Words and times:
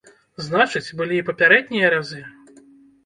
Значыць, 0.45 0.95
былі 1.01 1.19
і 1.21 1.25
папярэднія 1.29 1.93
разы? 1.97 2.21